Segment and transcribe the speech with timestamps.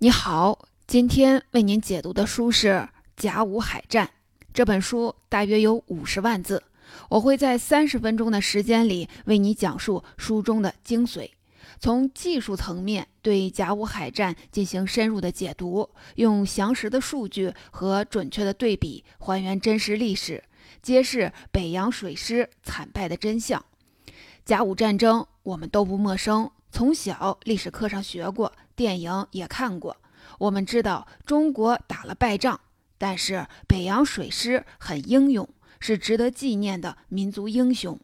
[0.00, 0.56] 你好，
[0.86, 2.68] 今天为您解读的书是
[3.16, 4.06] 《甲午海战》。
[4.54, 6.62] 这本书大约有五十万字，
[7.08, 11.28] 我会在三十分钟的时间里为你讲述书中的精髓，
[11.80, 20.44] 从技术层面对甲午海战进行深入的解读，用详实的数据和准确的对比还原真实历史，
[20.80, 23.64] 揭示北洋水师惨败的真相。
[24.44, 26.48] 甲午战争我们都不陌生。
[26.70, 29.96] 从小历史课上学过，电影也看过。
[30.38, 32.60] 我们知道中国打了败仗，
[32.96, 35.48] 但是北洋水师很英勇，
[35.80, 37.98] 是值得纪念的民族英雄。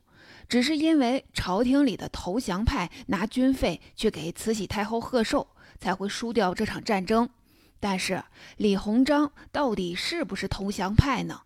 [0.48, 5.46] 只是因为朝廷里的投降派拿军费去给慈禧太后贺寿，
[5.78, 7.30] 才会输掉这场战争。
[7.78, 8.24] 但是
[8.56, 11.42] 李鸿章到底是不是投降派呢？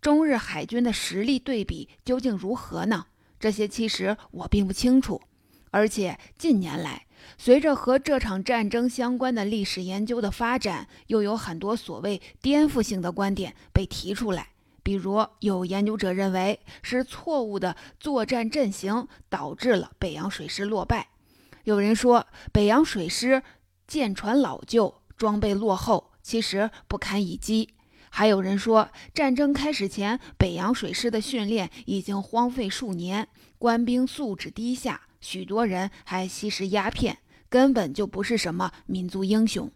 [0.00, 3.06] 中日海军的实力对比究竟如何呢？
[3.38, 5.22] 这些其实我并不清楚。
[5.70, 7.06] 而且近年来，
[7.38, 14.48] 随着和这场战争相关的历史研究的发展，又有很多所谓颠覆性的观点被提出来。
[14.84, 21.04] 比如，有研究者认为是错误的作战阵型导致了北洋水师落败；
[21.64, 23.42] 有人说北洋水师
[23.86, 27.68] 舰船老旧、装备落后，其实不堪一击；
[28.10, 35.02] 还有人说战争开始前北洋水师的训练已经荒废数年，官兵素质低下。
[35.22, 37.16] 许多人还吸食鸦片，
[37.48, 39.70] 根本就不是什么民族英雄。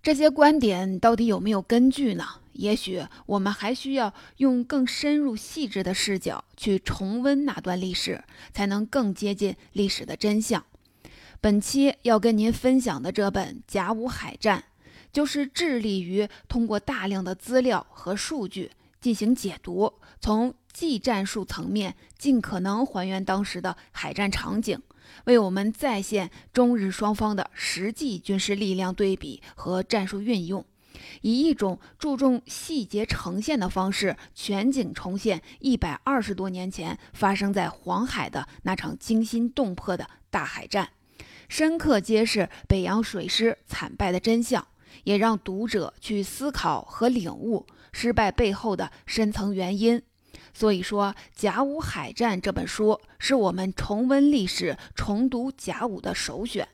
[0.00, 2.24] 这些观点到底有没有根据呢？
[2.52, 10.64] 也许我们还需要用更深入细致的视角去重温那段历史，才能更接近历史的真相。
[11.40, 14.60] 本期要跟您分享的这本《甲午海战》，
[15.10, 20.54] 就是致力于通过大量的资料和数据进行解读，从。
[20.74, 24.78] 技战术层面，尽可能还原当时的海战场景，
[25.24, 30.66] 为我们再现中日双方的实际军事力量对比和战术运用，
[31.22, 40.90] 以一种注重细节呈现的方式，全景重现一百二十多年前发生在黄海的那场惊心动魄的大海战，
[41.48, 44.66] 深刻揭示北洋水师惨败的真相，
[45.04, 50.02] 也让读者去思考和领悟失败背后的深层原因。
[50.52, 56.68] 所以说，《甲午海战》这本书是我们重温历史、重读甲午的首选。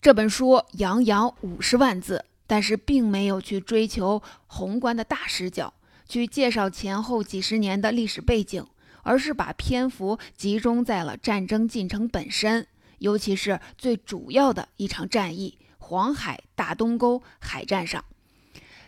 [0.00, 5.74] 这本书洋洋五十万字，但是并没有去追求宏观的大视角，
[6.08, 8.64] 去介绍前后几十年的历史背景，
[9.02, 12.68] 而是把篇幅集中在了战争进程本身，
[12.98, 18.04] 尤其是最主要的一场战役——黄海大东沟海战上。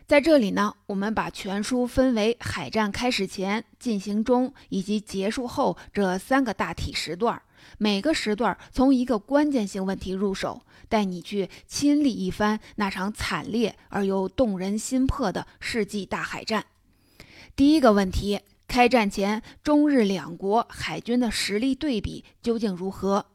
[0.08, 7.42] 在这里呢，我们把全书分为海战开始前、进行中以及结束后这三个大体时段，
[7.76, 16.64] 每个时段从一个关键性问题入手，带你去亲历一番那场惨烈而又动人心魄的世纪大海战。
[17.54, 23.26] 第一个问题：开战前中日两国海军的实力对比究竟如何？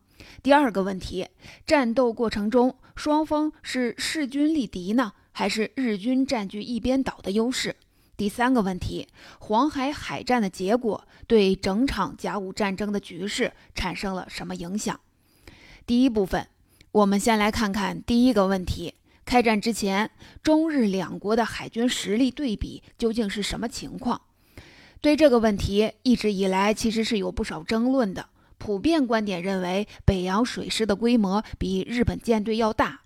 [0.41, 1.28] 第二个问题：
[1.67, 5.13] 战斗过程中双方是势均力敌呢？
[5.34, 7.76] 还是日军占据一边倒的优势。
[8.16, 9.08] 第三个问题，
[9.40, 14.98] 黄海海战的结果对整场甲午战争的局势产生了什么影响？
[15.86, 16.48] 第一部分，
[16.92, 18.94] 我们先来看看第一个问题：
[19.26, 20.12] 开战之前，
[20.44, 24.22] 中日两国的海军实力对比究竟是什么情况？
[25.02, 28.30] 对这个问题，一直以来其实是有不少争论的。
[28.60, 33.02] 普遍观点认为，北洋水师的规模比日本舰队要大。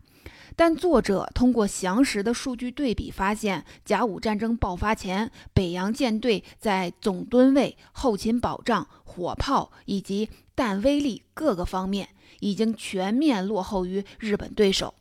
[0.57, 12.09] 但作者通过详实的数据对比发现，甲午战争爆发前，北洋舰队在总吨位、后勤保障、火炮以及弹威力各个方面
[12.39, 14.95] 已经全面落后于日本对手。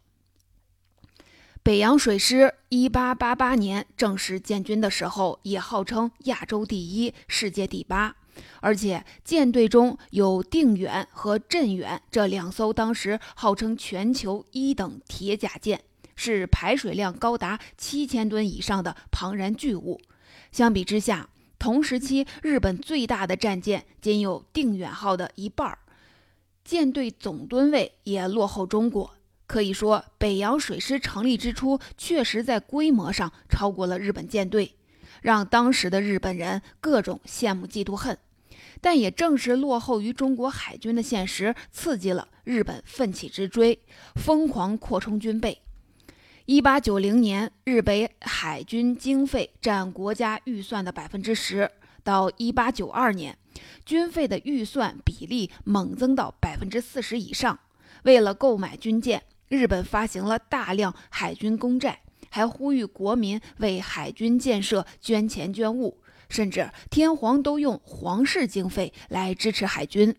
[1.62, 8.14] 北洋水师1888年正式建军的时候，也号称亚洲第一、世界第八。
[8.60, 15.82] 而且舰队中有定远和镇远这两艘当时号称全球一等铁甲舰，
[16.14, 20.00] 是排水量高达七千吨以上的庞然巨物。
[20.52, 21.28] 相比之下，
[21.58, 25.78] 同时期日本最大的战舰仅有定远号的一半儿，
[26.64, 29.12] 舰队总吨位也落后中国。
[29.46, 34.74] 可以说，北洋水师成立之初，确实在规模上超过了日本舰队，
[35.22, 38.18] 让当时的日本人各种羡慕嫉妒恨。
[38.80, 43.78] 但也正是落后于中国海军的现实，刺激了日本奋起直追，
[44.14, 45.62] 疯狂扩充军备。
[46.44, 51.66] 一八九零年，日北海军经费占国家预算的百分之十；
[52.04, 53.36] 到一八九二年，
[53.84, 57.58] 军费的预算比例猛增到百分之四十以上。
[58.04, 70.14] 为了购买军舰，日本发行了大量海军公债，还呼吁国民为海军建设捐钱捐物，甚至天皇都用皇室经费来支持海军。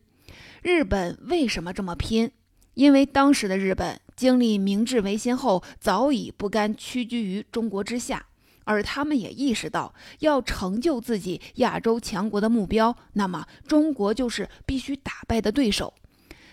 [0.62, 2.32] 日本为什么这么拼？
[2.74, 8.28] 因为当时的日本经历明治维新后，早已不甘屈居于中国之下，
[8.66, 15.94] 而他们也意识到，要成就自己亚洲强国的目标，那么中国就是必须打败的对手。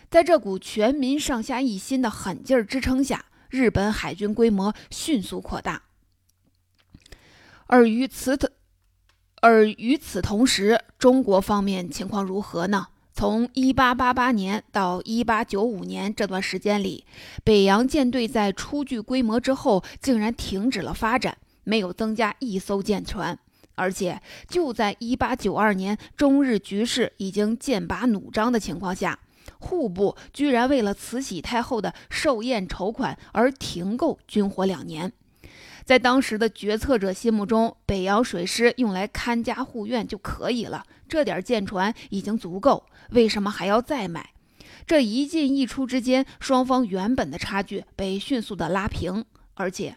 [0.09, 5.83] 在这股全民上下一心的狠劲儿支撑下，日本海军规模迅速扩大。
[7.67, 8.49] 而与此同
[9.45, 12.87] 而与此同时，中国方面情况如何呢？
[13.13, 17.05] 从1888年到1895年这段时间里，
[17.45, 23.39] 北洋舰队在初具规模之后，竟然停止了发展，没有增加一艘舰船。
[23.75, 24.19] 而且
[24.49, 29.19] 就在1892年，中日局势已经剑拔弩张的情况下，
[29.59, 35.13] 户部居然为了慈禧太后的寿宴筹款而停购军火两年。
[35.85, 44.31] 在当时的决策者心目中，北洋水师用来看家护院就可以了，这点舰船已经足够，为什么还要再买？
[44.87, 49.97] 这一进一出之间，双方原本的差距被迅速的拉平，而且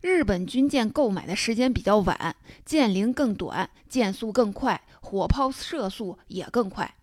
[0.00, 2.34] 日本军舰购买的时间比较晚，
[2.64, 6.95] 舰龄更短，舰速更快，火炮射速也更快。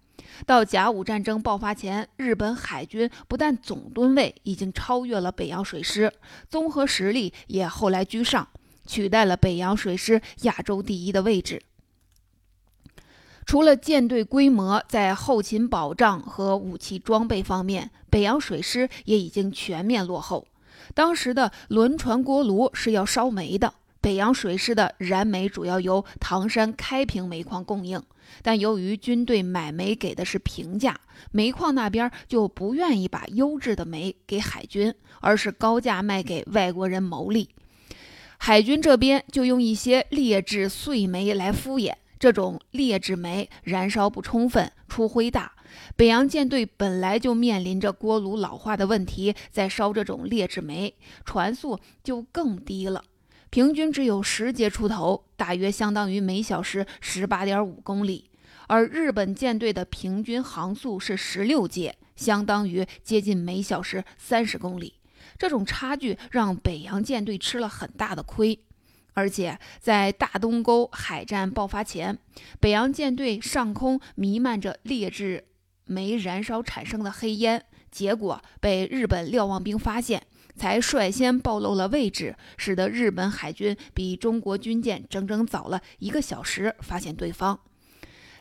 [0.46, 6.12] 到甲午战争爆发前，日本海军不但总吨位已经超越了北洋水师，
[6.50, 8.48] 综合实力也后来居上，
[8.86, 11.62] 取代了北洋水师亚洲第一的位置。
[13.46, 20.48] 除了舰队规模，在后勤保障和武器装备方面，北洋水师也已经全面落后。
[20.94, 28.02] 当时的轮船锅炉是要烧煤的，北洋水师的燃煤主要由唐山开平煤矿供应。
[28.42, 31.00] 但由于军队买煤给的是平价，
[31.32, 37.50] 煤矿那边就不愿意把优质的煤给海军，而是高价卖给外国人牟利。
[38.38, 45.54] 海军这边就用一些劣质碎煤来敷衍，这种劣质煤燃烧不充分，出灰大。
[45.96, 50.94] 北洋舰队本来就面临着锅炉老化的问题，再烧这种劣质煤，
[51.26, 53.04] 船速就更低了。
[53.54, 58.32] 平均只有十节出头，大约相当于每小时十八点五公里，
[58.66, 64.96] 而日本舰队的平均航速是十六节，相当于接近每小时三十公里。
[65.38, 68.60] 这种差距让北洋舰队吃了很大的亏，
[69.14, 72.18] 而且在大东沟海战爆发前，
[72.60, 75.46] 北洋舰队上空弥漫着劣质
[75.86, 80.26] 煤燃烧产生的黑烟，结果被日本瞭望兵发现。
[80.56, 87.60] 才率先暴露了位置，使得日本海军比中国军舰整整早了一个小时发现对方。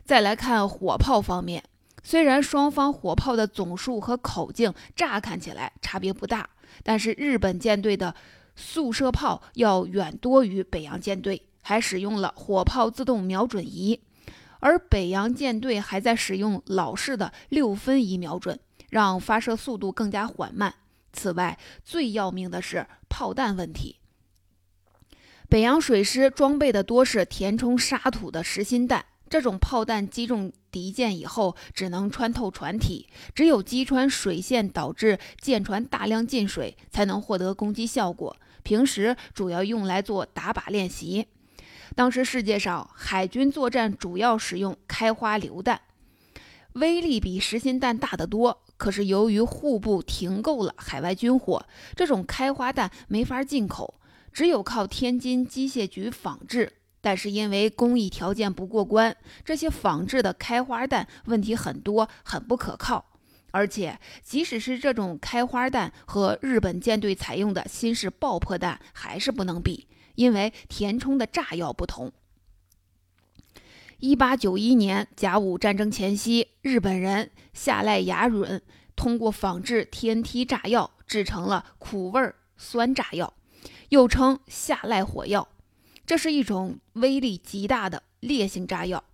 [0.04, 1.62] 再来看火炮方面，
[2.02, 6.50] 虽然双方火炮的总数和口径乍看起来差别不大，
[6.82, 8.14] 但是日本舰队的
[8.56, 14.00] 速射炮要远多于北洋舰队，还使用了火炮自动瞄准仪，
[14.60, 18.58] 而北洋舰队还在使用老式的六分仪瞄准，
[18.90, 20.74] 让发射速度更加缓慢。
[21.12, 23.96] 此外，最要命的是炮弹问题。
[25.48, 38.34] 北洋水师装备的多是填充沙土的实心弹，这种炮弹击中敌舰以后，只能穿透船体，只有击穿水线，导致舰船大量进水，才能获得攻击效果。
[38.62, 41.26] 平时主要用来做打靶练习。
[41.94, 45.82] 当时世界上海军作战主要使用开花榴弹，
[46.72, 48.62] 威力比实心弹大得多。
[48.82, 53.94] 可是由于户部停购了海外军火，这种开花弹没法进口，
[54.32, 56.72] 只有靠天津机械局仿制。
[57.00, 63.12] 但是因为工艺条件不过关，这些仿制的开花弹问题很多，很不可靠。
[63.52, 69.86] 而且即使是这种开花弹和日本舰队采用的新式爆破弹还是不能比，
[70.16, 72.10] 因为填充的炸药不同。
[74.04, 78.60] 一八九一年甲午战争前夕，日本人下濑雅允
[78.96, 83.32] 通过仿制 TNT 炸药，制成了苦味酸炸药，
[83.90, 85.46] 又称下濑火药。
[86.04, 89.04] 这是一种威力极大的烈性炸药，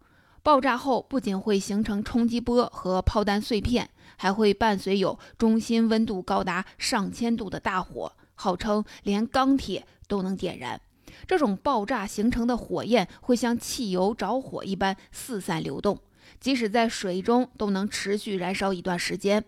[0.43, 10.81] 爆炸后不仅会形成冲击波和炮弹碎片，还会伴随有中心温度高达上千度的大火，号称连钢铁都能点燃。
[11.27, 15.99] 这种爆炸形成的火焰会像汽油着火一般四散流动，
[16.41, 19.45] 即使在水中都能持续燃烧一段时间。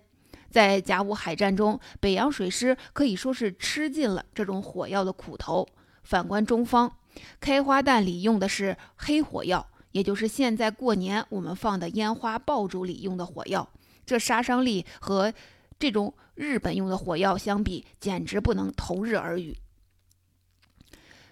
[0.50, 5.68] 在甲午海战中，北洋水师可以说是吃尽了这种火药的苦头。
[6.02, 6.92] 反观中方，
[7.38, 13.68] 开花弹里用的是黑火药，也就是现在过年我们放的烟花爆竹里用的火药，
[14.04, 15.32] 这杀伤力和
[15.78, 19.56] 这种日本用的火药相比，简直不能同日而语。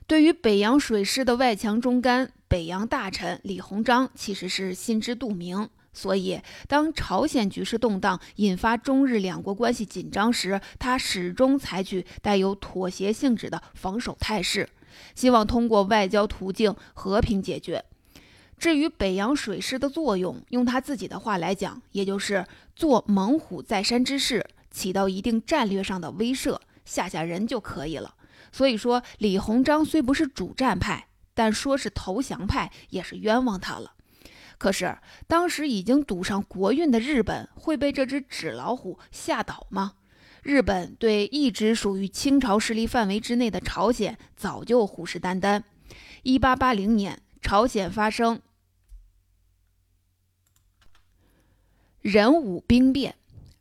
[0.08, 5.68] 对于北洋水师的外强中干，北洋大臣李鸿章其实是心知肚明。
[5.92, 14.70] 所以，当朝鲜局势动荡，引发中日两国关系紧张时，他始终采取带有妥协性质的防守态势，
[15.14, 17.84] 希望通过外交途径和平解决。
[18.56, 28.14] 至于北洋水师的作用，用他自己的话来讲，也就是做猛虎在山之势，起到一定战略上的威慑，吓吓人就可以了。
[28.52, 33.94] 所以说，李鸿章虽不是主战派，但说是投降派，也是冤枉他了。
[34.58, 39.94] 可是，当时已经赌上国运的日本会被这只纸老虎吓倒吗？
[40.42, 45.62] 日本对一直属于清朝势力范围之内的朝鲜早就虎视眈眈。
[46.22, 48.40] 一八八零年，朝鲜发生
[52.00, 53.16] 壬午兵变，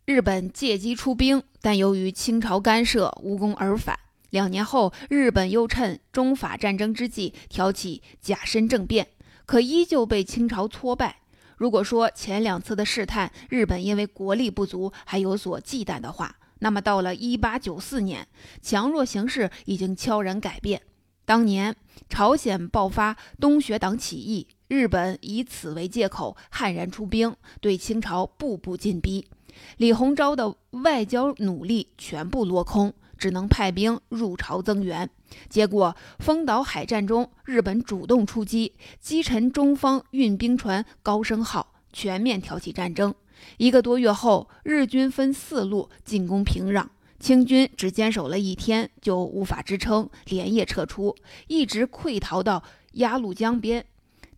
[0.06, 4.00] 日本借机出兵，但由于清朝干涉，无功而返。
[4.30, 9.08] 两年后，日本又趁中法战争之际挑起甲申政变。
[9.46, 11.22] 可依旧被清朝挫败。
[11.56, 18.28] 如果说前两次的试探，日本因为国力不足还有所忌惮的话，那么到了一八九四年，
[18.62, 20.82] 强弱形势已经悄然改变。
[21.24, 21.76] 当年
[22.10, 29.30] 朝鲜爆发东学党起义，日本以此为借口悍然出兵，对清朝步步进逼。
[29.78, 32.94] 李鸿章的外交努力全部落空。
[33.18, 35.10] 只能派兵入朝增援，
[35.50, 43.14] 结果丰岛海战中，日本主动出击，击沉中方运兵船“高升号”，全面挑起战争。
[43.58, 46.88] 一个多月后，日军分四路进攻平壤，
[47.20, 51.16] 清军只坚守了一天就无法支撑，连夜撤出，
[51.48, 53.86] 一直溃逃到鸭绿江边，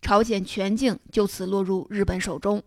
[0.02, 2.62] 朝鲜全境就此落入日本手中。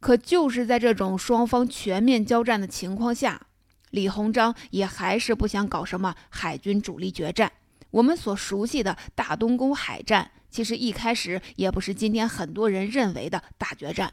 [0.00, 3.48] 可就是在这种双方全面交战的情况下。
[3.90, 7.50] 李鸿章也还是不想搞什么海军主力决战。
[7.90, 14.12] 我们所熟悉的大东宫海战，其实一开始也不是今天很多人认为的大决战，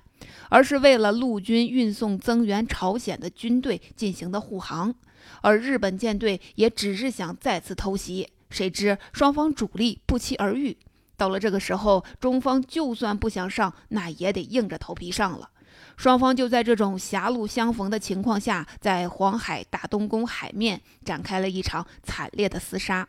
[0.50, 4.96] 而是为了陆军运送增援朝鲜的军队进行的护航。
[5.41, 10.75] 而日本舰队也只是想再次偷袭，谁知双方主力不期而遇。
[11.15, 15.50] 到了这个时候，中方就算不想上，那也得硬着头皮上了。
[15.98, 23.08] 双方就在这种狭路相逢的情况下，在黄海大东宫海面展开了一场惨烈的厮杀。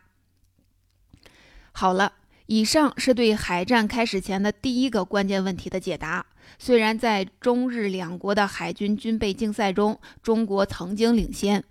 [1.71, 2.13] 好了，
[2.47, 6.25] 以上是对海战开始前的第一个关键问题的解答。
[6.57, 11.63] 虽然在中日两国的海军军备竞赛中，中国曾经领先。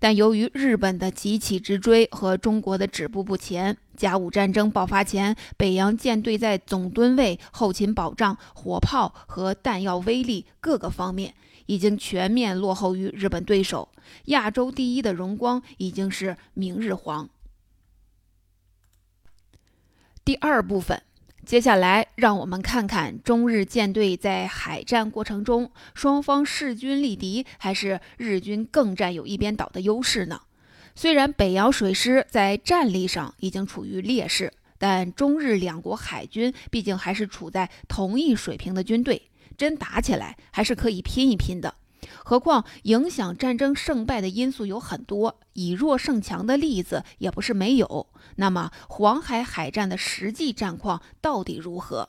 [0.00, 11.34] 但由于日本的急起直追和中国的止步不前，甲午战争爆发前，北洋舰队在总吨位、后勤保障、火炮和弹药威力各个方面
[11.66, 13.88] 已经全面落后于日本对手。
[14.26, 17.28] 亚洲第一的荣光已经是明日黄。
[20.24, 21.02] 第二部分。
[21.44, 30.40] 接下来，让我们看看中日舰队在海战过程中，双方势均力敌，还是日军更占有一边倒的优势呢？
[30.94, 41.74] 虽然北洋水师在战力上已经处于劣势，但中日两国海军毕竟还是处在同一水平的军队，真打起来还是可以拼一拼的。
[42.24, 48.06] 何况影响战争胜败的因素有很多，以弱胜强的例子也不是没有。
[48.36, 52.08] 那么黄海海战的实际战况到底如何？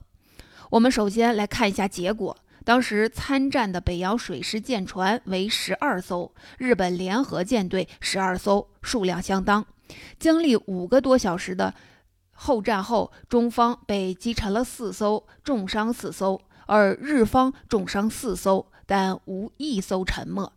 [0.72, 2.38] 我们首先来看一下结果。
[2.64, 9.64] 当时参战的北洋水师舰船为十二艘，日本联合舰队十二艘，数量相当。
[10.18, 11.72] 经历五个多小时的
[12.32, 18.66] 后战后，中方被击沉了四艘，重伤四艘，而日方重伤四艘。
[18.86, 20.52] 但无一艘沉没。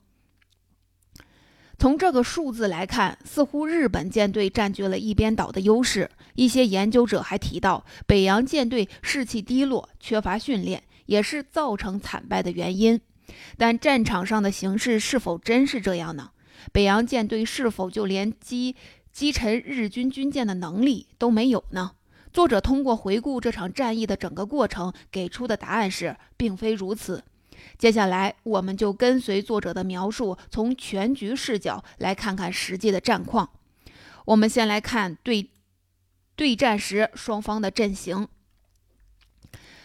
[1.78, 6.10] 从这个数字来看，似乎日本舰队占据了一边倒的优势。
[6.34, 13.00] 一些研究者还提到，北洋舰队士气低落、缺乏训练，也是造成惨败的原因。
[13.56, 16.30] 但战场上的形势是否真是这样呢？
[16.72, 18.74] 北洋舰队是否就连击
[19.12, 21.92] 击沉日军军舰的能力都没有呢？
[22.32, 27.22] 作者通过回顾这场战役的整个过程，给出的答案是，并非如此。
[27.78, 33.50] 接下来，我们就跟随作者的描述，从全局视角来看看实际的战况。
[34.24, 35.50] 我们先来看对
[36.34, 38.26] 对战时双方的阵型。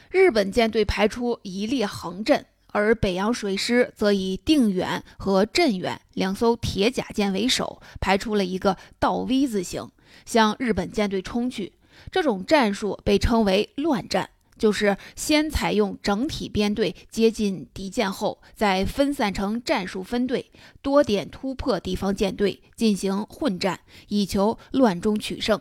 [0.09, 9.91] 日本舰队排出一列横阵，而北洋水师则以定远和镇远两艘铁甲舰为首，排出了一个倒 V 字形，
[10.25, 11.73] 向日本舰队冲去。
[12.11, 14.31] 这种战术被称为乱战。
[14.63, 20.49] 就是先采用整体编队接近敌舰后，再分散成战术分队，
[20.81, 25.59] 多点突破敌方舰队，进行混战，以求乱中取胜。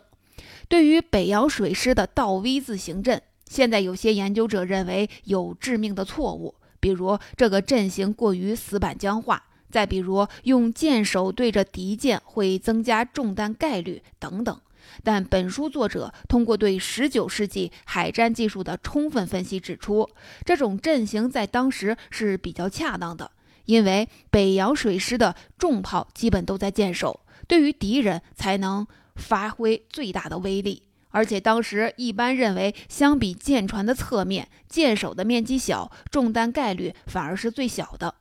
[0.69, 14.57] 对于北洋水师的倒 V 字形阵，现在有些研究者认为有致命的错误，比如这个阵型过于死板僵化，再比如用舰首对着敌舰会增加中弹概率等等。
[15.03, 20.09] 但本书作者通过对19世纪海战技术的充分分析指出，
[20.45, 23.31] 这种阵型在当时是比较恰当的，
[23.65, 28.85] 因为北洋水师的重炮基本都在舰首，对于敌人才能
[29.15, 30.83] 发挥最大的威力。
[31.09, 38.15] 而且当时一般认为，相比舰船的侧面，舰首的面积小，中弹概率反而是最小的。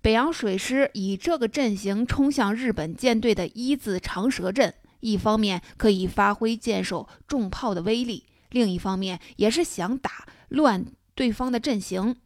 [0.00, 4.72] 北洋水师以这个阵型冲向日本舰队的一字长蛇阵。
[5.00, 12.16] 一方面可以发挥舰首重炮的威力，另一方面也是想打乱对方的阵型，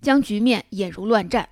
[0.00, 1.48] 将局面引入乱战。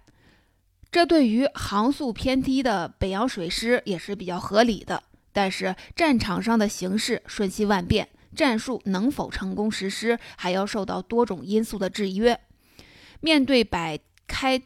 [0.91, 5.03] 这对于航速偏低的北洋水师也是比较合理的。
[5.33, 12.41] 但是战场上的形势瞬息万变，战术能否成功实施，还要受到多种因素的制约。
[13.21, 14.62] 面对摆开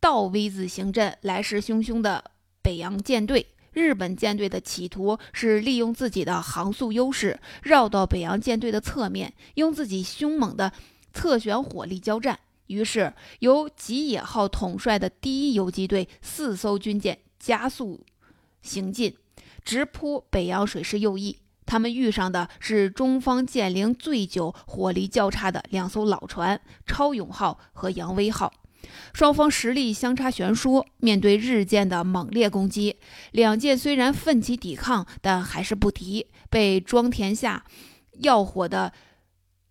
[0.00, 2.30] 倒 V 字形阵、来势汹汹的
[2.62, 3.48] 北洋舰队。
[3.72, 10.72] 日本舰队的企图是利用自己的航速优势，绕到北洋舰队的侧面，用自己凶猛的
[11.12, 12.38] 侧旋火力交战。
[12.66, 18.04] 于是，由吉野号统帅的第一游击队四艘军舰加速
[18.60, 19.16] 行进，
[19.64, 21.38] 直扑北洋水师右翼。
[21.64, 28.52] 他们遇上的是中方舰龄最久、火力较差的两艘老船“超勇号”和“扬威号”。
[29.12, 32.96] 双方实力相差悬殊，面对日舰的猛烈攻击，
[33.32, 37.64] 两舰虽然奋起抵抗，但还是不敌，被装填下
[38.20, 38.92] 药火的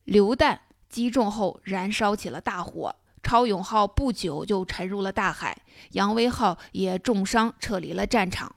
[0.04, 2.96] 榴弹击中后燃烧起了大火。
[3.24, 8.56] 超勇号不久就沉入了大海，扬威号也重伤撤离了战场。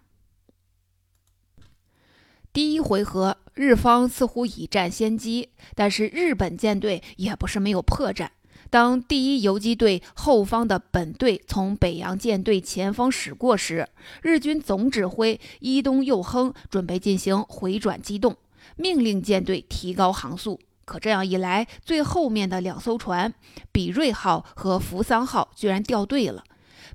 [2.52, 8.28] 第一回合，日方似乎已占先机，但是日本舰队也不是没有破绽。
[8.70, 13.88] 当第一游击队后方的本队从北洋舰队前方驶过时，
[14.22, 18.36] 日军总指挥伊东佑亨准备进行回转机动，
[18.76, 20.60] 命令舰队提高航速。
[20.84, 23.34] 可这样一来，最后面的两艘船
[23.72, 26.44] 比瑞号和扶桑号居然掉队了。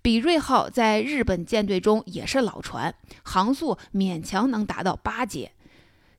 [0.01, 5.51] 比瑞号在日本舰队中也是老船，航速勉强能达到八节。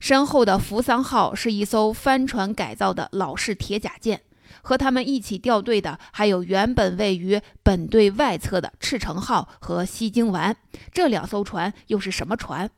[0.01, 4.21] 身后的扶桑号是一艘帆船改造的老式铁甲舰。
[4.67, 10.57] 和他们一起掉队的还有原本位于本队外侧的赤城号和西京丸，
[10.93, 12.69] 这两艘船又是什么船？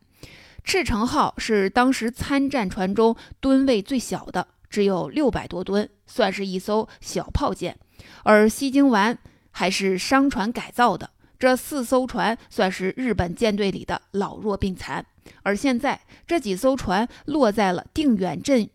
[0.63, 7.73] 赤城号是当时参战船中吨位最小的，只有六百多吨，算是一艘小炮舰；
[8.23, 9.19] 而西京丸
[9.51, 11.09] 还是商船改造的。
[11.39, 15.07] 这四艘船算是日本舰队里的老弱病残，
[15.43, 18.69] 而现在这几艘船落在了定远镇。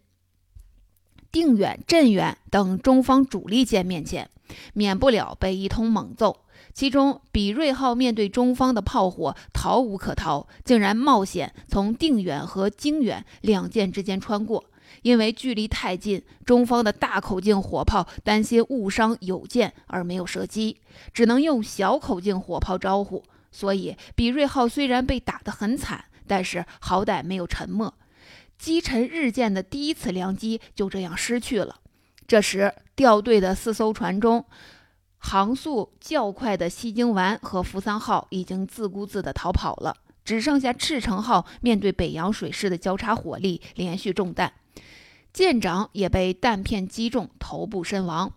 [1.34, 4.30] 定远、镇远等中方主力舰面前，
[4.74, 6.46] 免不了被一通猛揍。
[6.76, 14.63] 其中，比瑞号面对中方的炮火，逃无可逃，竟然冒险从定远和京远两舰之间穿过。
[15.02, 20.80] 因为距离太近，中方的大口径火炮担心误伤友舰而没有射击，
[21.12, 23.24] 只能用小口径火炮招呼。
[23.52, 27.91] 所以，比瑞号虽然被打得很惨，但是好歹没有沉没。
[28.58, 31.80] 击沉日舰的第一次良机就这样失去了。
[32.26, 34.46] 这时，掉队的四艘船中，
[35.18, 44.54] 航速较快的西京丸和扶桑号已经自顾自地逃跑了，只剩下赤城号面对北洋水师的交叉火力，连续中弹，
[45.34, 48.34] 舰长也被弹片击中，头部身亡。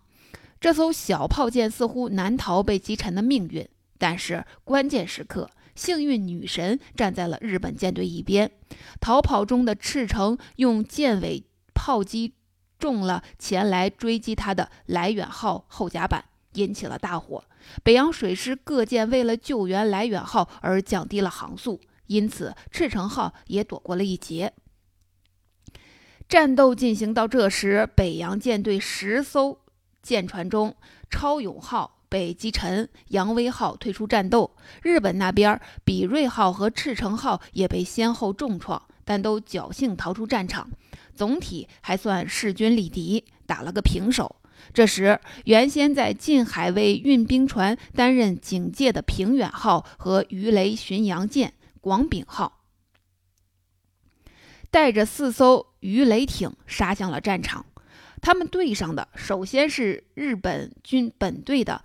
[0.58, 5.50] 这艘小炮舰似乎难逃被击沉的命运，但是关键时刻。
[5.76, 8.50] 幸运女神站在了日本舰队一边，
[8.98, 12.34] 逃跑中的赤城用舰尾炮击
[12.78, 17.44] 中了前来追击他的来远号后甲板，引起了大火。
[17.82, 24.52] 北洋水师各舰为了救援来远号而降低了航速，因此赤城号也躲过了一劫。
[26.28, 29.60] 战斗进行到这时，北洋舰队十艘
[30.02, 30.76] 舰船中，
[31.10, 31.95] 超勇号。
[32.08, 34.56] 被击沉，扬威号退出战斗。
[34.82, 40.70] 日本那边，比瑞号和赤城号也被先后重创，但都侥幸逃出战场。
[41.14, 44.36] 总体还算势均力敌，打了个平手。
[44.72, 52.64] 这时，原先在近海为运兵船担任警戒的平远号和鱼雷巡洋舰广丙号，
[54.70, 57.66] 带着四艘鱼雷艇杀向了战场。
[58.22, 61.84] 他们对上的首先是日本军本队的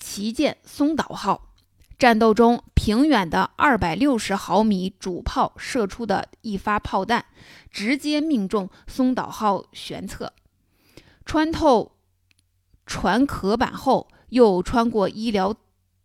[0.00, 1.46] 旗舰松岛号。
[1.96, 7.26] 战斗中，平远的二百六十毫米主炮射出的一发炮弹，
[7.70, 10.32] 直接命中松岛号舷侧，
[11.26, 11.92] 穿透
[12.86, 15.54] 船壳板后，又穿过医疗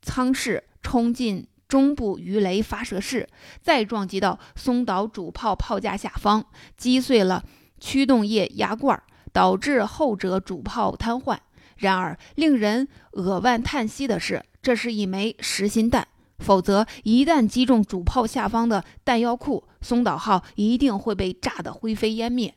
[0.01, 3.29] 舱室，冲进中部鱼雷发射室，
[3.61, 7.45] 再撞击到松岛主炮炮架下方，击碎了
[7.79, 11.37] 驱动液压罐，导致后者主炮瘫痪。
[11.77, 14.43] 然而，令人扼腕叹息的是。
[14.61, 16.07] 这是一枚实心弹，
[16.39, 22.55] 否则一旦击中主炮下方的弹药库，松岛号一定会被炸得灰飞烟灭。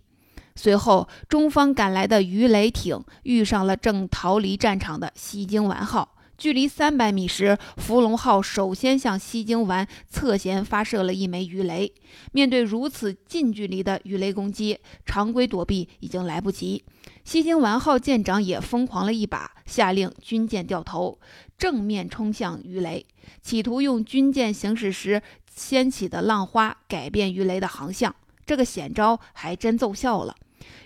[0.57, 6.17] 随后，中方赶来的鱼雷艇遇上了正逃离战场的西京丸号。
[6.39, 11.93] 距离三百米时，福龙号首先向西京丸侧舷发射了一枚鱼雷。
[12.33, 16.85] 面对如此近距离的鱼雷攻击，常规躲避已经来不及。
[17.29, 21.19] 西京丸号舰长也疯狂了一把，下令军舰掉头，
[21.59, 23.05] 正面冲向鱼雷，
[23.43, 25.21] 企图用军舰行驶时
[25.55, 28.17] 掀起的浪花改变鱼雷的航向。
[28.47, 30.35] 这个险招还真奏效了。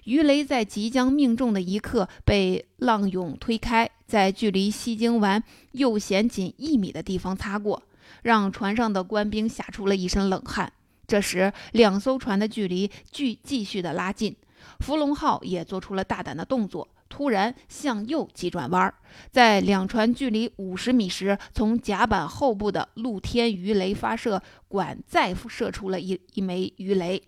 [0.03, 7.85] 鱼雷在即将命中的一刻被浪涌推开，在距离西京丸右舷仅一米的地方擦过，
[8.25, 10.73] 让船上的官兵吓出了一身冷汗。
[11.07, 14.35] 这时，两艘船的距离距继续的拉近，
[14.83, 18.93] 福龙号也做出了大胆的动作，突然向右急转弯，
[19.31, 27.23] 在两船距离五十米时，从甲板后部的露天鱼雷发射管再射出了一一枚鱼雷。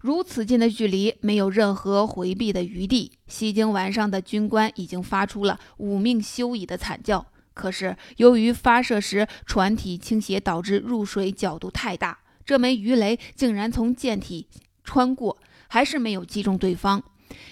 [0.00, 3.18] 如此近的距离，没有任何回避的余地。
[3.26, 7.26] 西京湾上的军官已经发出了五命休矣的惨叫。
[7.52, 14.46] 可是，由于发射时船体倾斜导致入水角度太大，这枚鱼雷竟然从舰体
[14.84, 15.36] 穿过，
[15.68, 17.02] 还是没有击中对方。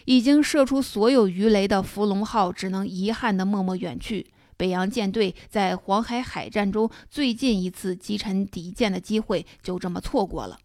[0.07, 4.27] 已经射出所有鱼雷的福龙号只能遗憾地默默远去。
[4.57, 10.59] 北洋舰队在黄海海战中最近一次击沉敌舰的机会就这么错过了。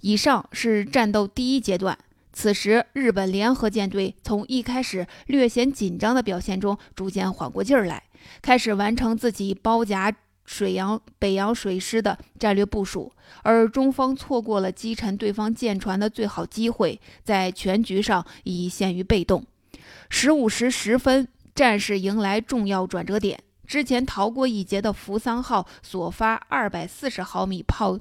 [0.00, 1.96] 以上是战斗第一阶段。
[2.32, 8.02] 此时，日本联合舰队从一开始略显紧张的表现中逐渐缓过劲儿来，
[8.40, 10.10] 开始完成自己包夹
[10.44, 13.12] 水洋北洋水师的战略部署。
[13.42, 19.44] 而中方错过了击沉对方舰船的最好机会，在全局上已陷于被动。
[20.10, 23.42] 十五时十分，战事迎来重要转折点。
[23.66, 27.98] 之前逃过一劫的扶桑号所发二百四十毫米炮。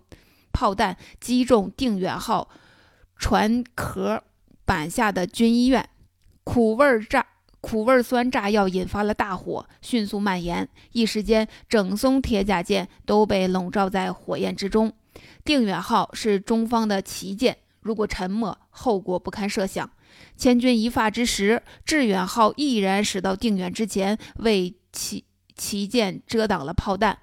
[0.54, 2.50] 炮弹击中定远号
[3.18, 4.22] 船壳
[4.66, 5.90] 板下的军医院，
[6.44, 7.26] 苦味炸
[7.72, 14.92] 苦味酸炸药引发了大火，迅速蔓延，一时间整艘铁甲舰都被笼罩在火焰之中。
[15.46, 19.90] 定远号是中方的旗舰，如果沉没，后果不堪设想。
[20.36, 25.24] 千钧一发之时，致远号毅然驶到定远之前，为旗
[25.56, 27.20] 旗舰遮挡了炮弹。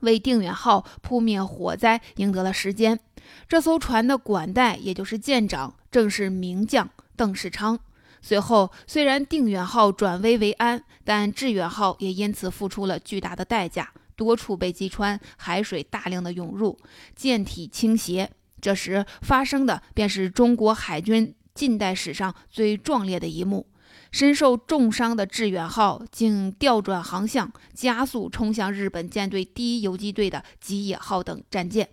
[0.00, 3.00] 为定远号扑灭火灾赢得了时间。
[3.48, 7.78] 这艘船的管带，也就是舰长，正是名将邓世昌。
[8.20, 16.78] 随后，虽然定远号转危为安，但致远号也因此付出了巨大的代价，多处被击穿，海水大量的涌入，
[17.14, 18.30] 舰体倾斜。
[18.60, 23.66] 这时发生的便是中国海军近代史上最壮烈的一幕。
[24.10, 31.88] 身受重伤的致远号竟调转航向，加速冲向日本舰队第一游击队的吉野号等战舰。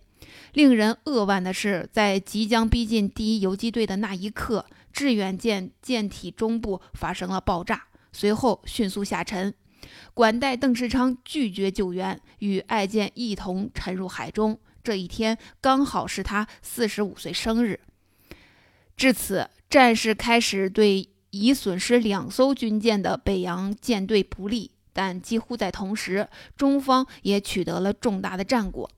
[0.54, 9.54] 令人扼腕的是，在即将逼近第一游击队的那一刻，致远舰舰体中部发生了爆炸，随后迅速下沉。
[10.14, 14.58] 管带邓世昌拒绝救援，与爱舰一同沉入海中。
[14.82, 17.82] 这一天刚好是他四十五岁生日。
[18.96, 21.10] 至此，战事开始对。
[21.32, 28.90] 已损失两艘军舰的北洋舰队不利，但几乎在同时，中方也取得了重大的战果。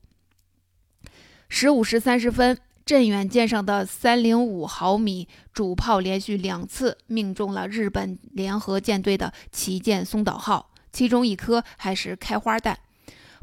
[1.48, 2.56] 十五时三十分，
[2.88, 12.78] 镇远舰上的三零五毫米主炮连续两次命中了日本联合舰队的旗舰松岛号，其中一颗还是开花弹。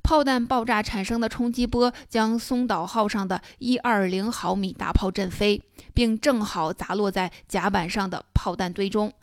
[0.01, 5.61] 炮弹爆炸产生的冲击波将松岛号上的一二零毫米大炮震飞，
[5.93, 9.13] 并正好砸落在甲板上的炮弹堆中。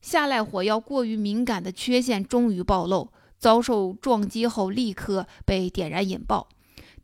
[0.00, 6.48] 下濑火药过于敏感的缺陷终于暴露，遭受撞击后立刻被点燃引爆。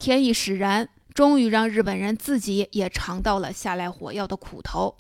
[0.01, 4.97] 天意使然，终于让日本人自己也尝到了下来火药的苦头。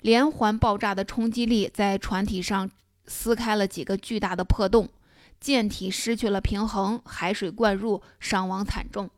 [0.00, 2.70] 连环爆炸的冲击力在船体上
[3.06, 4.88] 撕开了几个巨大的破洞。
[5.40, 9.10] 舰体失去了平衡，海水灌入，伤亡惨重。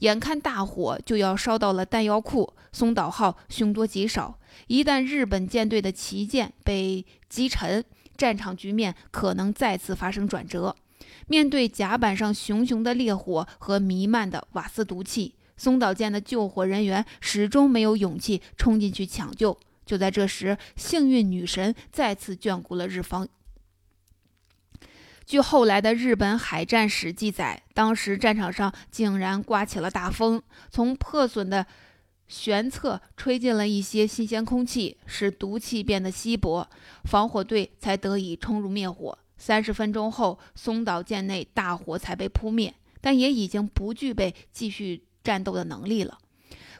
[0.00, 4.38] 眼看大火就要烧到了弹药库，松岛号凶多吉少。
[4.66, 7.82] 一旦日本舰队的旗舰被击沉，
[8.16, 10.76] 战场局面可能再次发生转折。
[11.28, 19.58] 面对甲板上熊熊的烈火和弥漫的瓦斯毒气，松岛舰的救火人员始终没有勇气冲进去抢救。
[19.84, 23.28] 就在这时，幸运女神再次眷顾了日方。
[25.26, 31.66] 据后来的日本海战史记载，当时战场上竟然刮起了大风，从破损的
[32.30, 36.66] 舷侧吹进了一些新鲜空气，使毒气变得稀薄，
[37.04, 39.18] 防火队才得以冲入灭火。
[39.36, 46.18] 三十分钟后，松岛舰内大火才被扑灭，但也已经不具备继续战斗的能力了。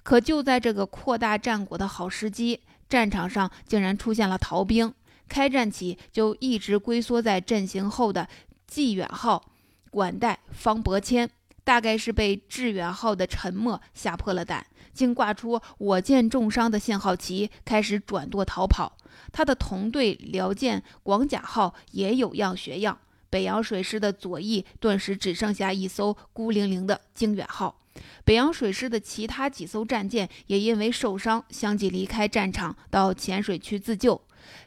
[0.03, 4.92] 可就在这个扩大战果的好时机，战场上竟然出现了逃兵。
[5.29, 8.29] 开战起就一直龟缩在阵型后的
[8.66, 9.53] 济远号
[9.90, 11.31] 管带方伯谦，
[11.62, 18.96] 大概是被致远号的沉没吓破了胆，竟挂出“我舰重伤”的信号旗，开始转舵逃跑。
[19.33, 22.98] 他的同队辽舰广甲号也有样学样，
[23.29, 27.80] 北洋水师的左翼顿时只剩下一艘孤零零的经远号。
[28.24, 34.20] 北洋水师的其他几艘战舰也因为受伤，相继离开战场到浅水区自救。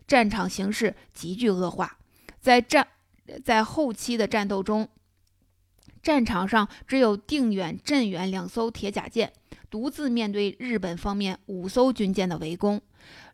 [0.06, 1.98] 战场形势急剧恶化，
[2.40, 2.88] 在战
[3.44, 4.88] 在后期的战斗中，
[6.02, 9.32] 战场上只有定远、镇远两艘铁甲舰
[9.70, 12.82] 独自面对日本方面五艘军舰的围攻，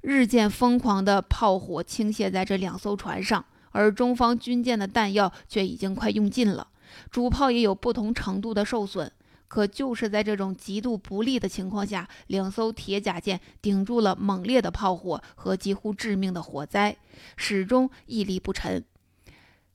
[0.02, 6.70] 日渐疯狂的炮火倾泻在这两艘船上，而中方军舰的弹药却已经快用尽了，
[7.12, 9.12] 主炮也有不同程度的受损。
[9.50, 16.96] 可就是在这种极度不利的情况下，两艘铁甲舰顶住了猛烈的炮火和几乎致命的火灾，
[17.36, 18.86] 始终屹立不沉。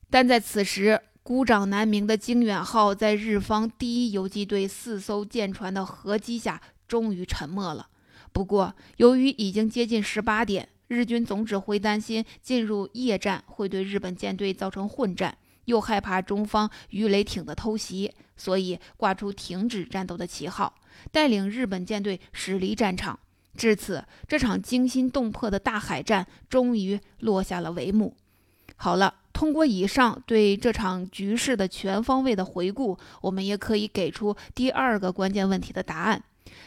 [0.09, 7.89] 但在此时，孤掌难鸣的经远号在日方第一游击队四艘舰船的合击下，终于沉没了。
[8.31, 15.37] 不过，由于已经接近十八点，日军总指挥担心进入夜战会对日本舰队造成混战。
[15.65, 20.73] 又害怕中方鱼雷艇的偷袭，所以挂出停止战斗的旗号，
[21.11, 23.19] 带领日本舰队驶离战场。
[23.57, 28.15] 至此，这场惊心动魄的大海战终于落下了帷幕。
[28.75, 36.21] 好了，通过以上对这场局势的全方位的回顾，我们也可以给出第二个关键问题的答案。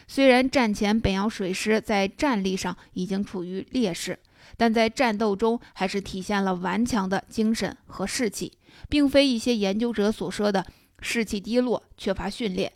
[0.07, 4.17] 虽然战前北洋水师在战力上已经处于劣势，
[4.57, 8.51] 但在战斗中还是体现了顽强的精神和士气。
[8.87, 10.65] 并非一些研究者所说的
[11.01, 12.71] 士气低落、缺乏训练。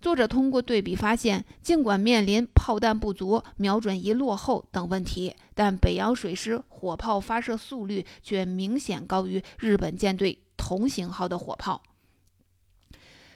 [0.00, 11.82] 作者通过对比发现，尽管面临炮弹不足、瞄准仪落后等问题，但北洋水师火炮发射速率却明显高于日本舰队同型号的火炮。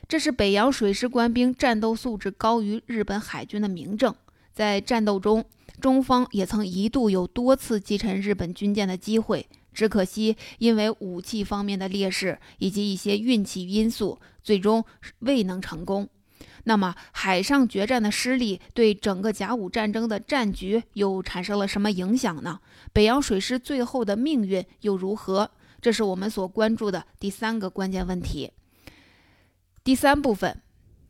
[0.09, 4.15] 这是北洋水师官兵战斗素质高于日本海军的明证。
[4.53, 5.45] 在战斗中，
[5.81, 9.47] 中方也曾一度有多次击沉日本军舰的机会。
[9.75, 14.85] 只可惜，因为武器方面的劣势以及一些运气因素，最终
[15.19, 16.09] 未能成功。
[16.67, 22.61] 那么，海上决战的失利对整个甲午战争的战局又产生了什么影响呢？
[22.93, 25.51] 北洋水师最后的命运又如何？
[25.83, 28.51] 这是我们所关注的第三个关键问题。
[29.83, 30.63] 第三部分，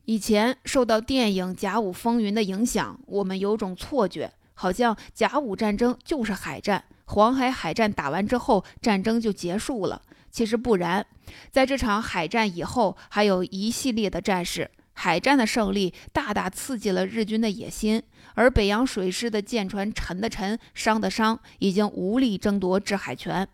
[0.03, 6.83] 以前受到电影《甲午风云》的影响，我们有种错觉，好像甲午战争就是海战。
[7.05, 10.01] 黄海海战打完之后，战争就结束了。
[10.31, 11.05] 其实不然，
[11.51, 14.69] 在这场海战以后，还有一系列的战事。
[14.97, 18.01] 海战的胜利大大刺激了日军的野心，
[18.33, 23.47] 而北洋水师的舰船沉的沉，伤的伤，已经无力争夺制海权。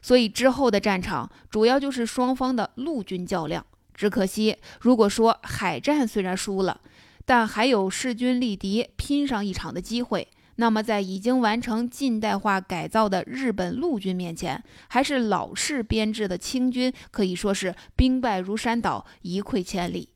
[0.00, 3.66] 所以之后的战场主要就是双方的陆军较量。
[3.94, 6.80] 只可惜，如果说海战虽然输了，
[7.24, 10.28] 但还有势均力敌、拼上一场的机会。
[10.56, 20.08] 那么，在已经完成近代化改造的日本陆军面前，还是老式编制的清军可以说是兵败如山倒，一溃千里。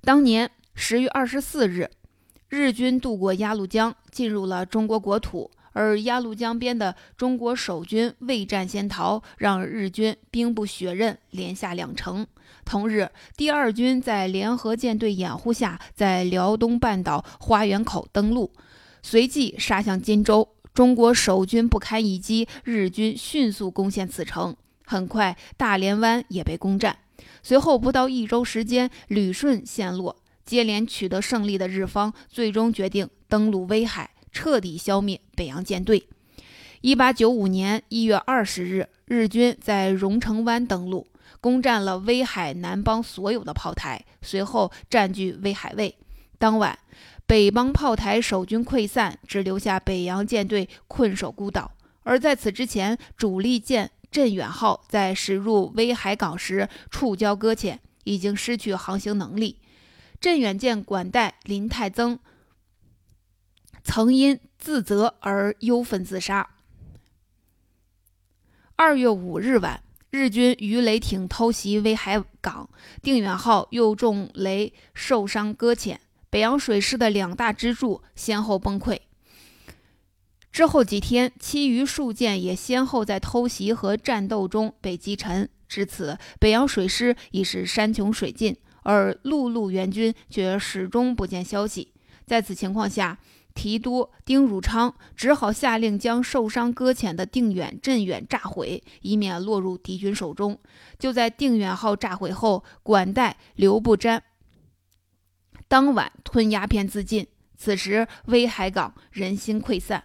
[0.00, 1.88] 当年十月二十四日，
[2.48, 12.26] 日军渡过鸭绿江，进入了中国国土，而鸭绿江边的中国守军未战先逃，让日军兵不血刃，连下两城。
[12.64, 18.52] 同日，第二军在联合舰队掩护下，在辽东半岛花园口登陆。
[19.02, 24.56] 随即杀向金州，中国守军不堪一击，日军迅速攻陷此城。
[24.84, 26.96] 很快，大连湾也被攻占。
[27.42, 30.16] 随后不到一周时间，旅顺陷落。
[30.44, 36.08] 接连取得胜利的日方，最终决定登陆威海，彻底消灭北洋舰队。
[36.80, 41.06] 一八九五年一月二十日，日军在荣成湾登陆，
[41.40, 45.96] 攻占了威海南邦所有的炮台，随后占据威海卫。
[46.38, 46.76] 当晚，
[47.32, 51.72] 北邦炮台守军溃散，只留下北洋舰队困守孤岛。
[52.02, 59.58] 而在此之前，主力舰镇远号在驶入威海港时触礁搁浅，已经失去航行能力。
[60.20, 62.18] 镇远舰管带林泰增
[63.82, 66.50] 曾因自责而忧愤自杀。
[68.76, 69.82] 二月五日晚。
[70.10, 72.68] 日军鱼雷艇偷袭威海港，
[73.00, 75.98] 定远号又中雷受伤搁浅，
[76.32, 78.98] 北洋水师的两大支柱先后崩溃。
[80.50, 85.46] 之后几天，其余数舰也先后在偷袭和战斗中被击沉。
[85.68, 91.92] 至此，北洋水师已是山穷水尽，而陆路援军却始终不见消息。
[92.24, 93.18] 在此情况下，
[93.54, 100.58] 提督丁汝昌只好下令将受伤搁浅的定远镇远炸毁，以免落入敌军手中。
[100.98, 104.22] 就在定远号炸毁后，管带刘步瞻
[105.72, 107.26] 当晚吞鸦片自尽。
[107.56, 110.04] 此时威海港人心溃散。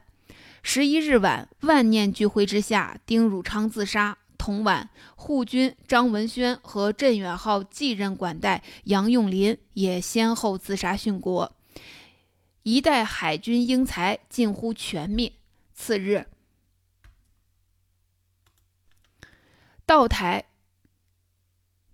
[0.64, 4.18] 十一日晚，万念俱灰之下，丁汝昌自杀。
[4.38, 11.54] 同晚，护军张文轩和镇远号继任管带杨永林也先后自杀殉国。
[12.64, 15.34] 一代海军英才近乎全灭。
[15.74, 16.28] 次日，
[19.86, 20.46] 道台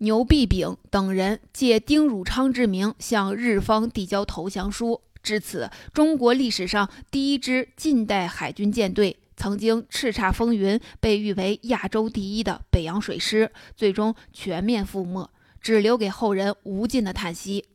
[0.04, 5.00] 牛必炳等人借丁汝昌之名向日方递交投降书。
[5.24, 15.30] 至此，中国历史上第一支近代海军舰队，曾经叱咤风云、被誉为亚洲第一的北洋水师，最终全面覆没，
[15.62, 17.66] 只留给后人无尽的叹息。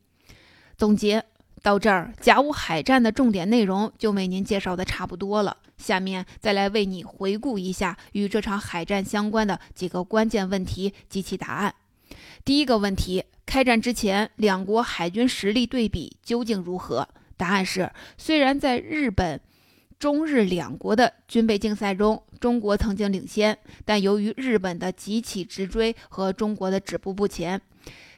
[0.77, 1.25] 总结。
[1.61, 5.57] 到这儿，甲午海战的重点内容就为您介绍的差不多了。
[5.77, 11.75] 下面再来为你回顾一下与这场海战相关的几个关键问题及其答案。
[12.45, 17.09] 第一个问题：开战之前，两国海军实力对比究竟如何？
[17.37, 19.41] 答案是：虽然在日本、
[19.99, 27.61] 中日两国的军备竞赛中，中国曾经领先，但由于日本的急起直追和中国的止步不前。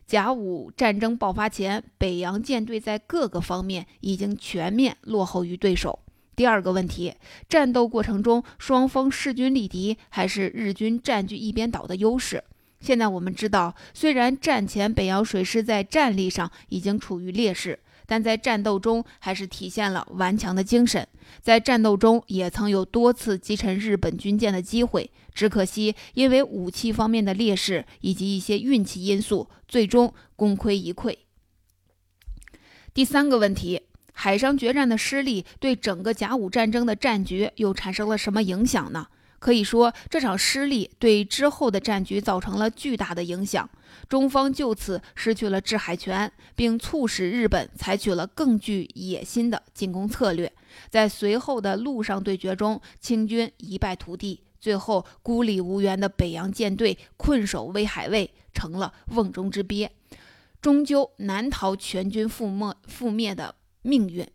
[0.07, 6.01] 甲午战争爆发前，北洋舰队在各个方面已经全面落后于对手。
[6.35, 7.15] 第二个问题，
[7.49, 12.43] 战斗过程中双方势均力敌，还是日军占据一边倒的优势？
[12.81, 17.79] 现在我们知道，虽然战前北洋水师在战力上已经处于劣势。
[18.07, 21.07] 但在战斗中还是体现了顽强的精神，
[21.41, 31.17] 在战斗中也曾有多次击沉日本军舰的机会，只可惜因为武器方面的劣势以及一些运气因素，最终功亏一篑。
[32.93, 39.07] 第三个问题，海上决战的失利对整个甲午战争的战局又产生了什么影响呢？
[39.41, 43.69] 可以说，这场失利对之后的战局造成了巨大的影响。
[44.09, 50.53] 中方就此失去了制海权，并促使日本采取了更具野心的进攻策略。
[50.91, 59.91] 在随后的陆上对决中，清军一败涂地，最后孤立无援的北洋舰队困守威海卫，成了瓮中之鳖，
[60.61, 64.29] 终究难逃全军覆没覆灭的命运。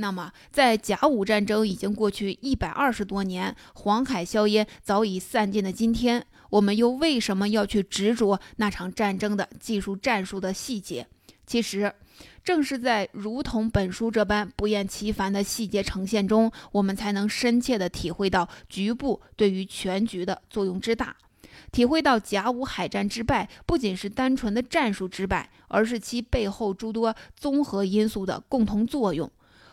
[0.00, 11.08] 那么，在甲午战争已经过去一百二十多年，黄海硝烟早已散尽的今天，我们又为什么要去执着那场战争的技术战术的细节？
[11.44, 11.92] 其实，
[12.44, 21.16] 正是在如同本书这般不厌其烦的细节呈现中，我们才能深切地体会到局部对于全局的作用之大，
[21.72, 29.28] 体会到甲午海战之败不仅是单纯的战术之败，而是其背后诸多综合因素的共同作用。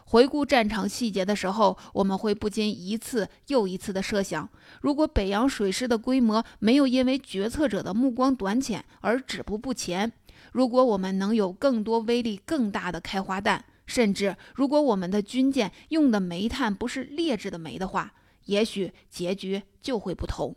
[0.08, 4.48] 回顾战场细节的时候，我们会不禁一次又一次地设想：
[4.82, 10.12] 如果北洋水师的规模没有因为决策者的目光短浅而止步不前，
[10.52, 18.14] 如果我们能有更多威力更大的开花弹，甚至如果我们的军舰用的煤炭不是劣质的煤的话，
[18.46, 20.56] 也许结局就会不同。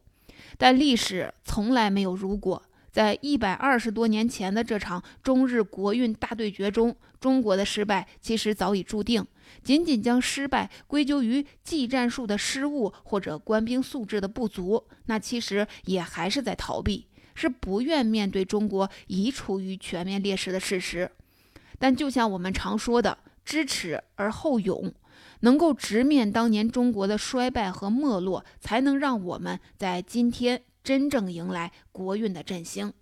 [0.59, 2.63] 但历史从来没有如果。
[2.91, 9.25] 在一百二十多年前的这场中日国运大对决中，中国的失败其实早已注定。
[9.69, 21.11] 仅仅将失败归咎于技战术的失误或者官兵素质的不足，那其实也还是在逃避，是不愿面对中国已处于全面劣势的事实。
[21.79, 24.91] 但就像我们常说的“知耻而后勇”，
[25.41, 30.63] 能够直面当年中国的衰败和没落，才能让我们在今天。
[30.83, 32.95] 真正迎来国运的振兴。